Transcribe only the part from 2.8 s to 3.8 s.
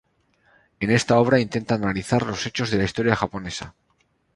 historia japonesa.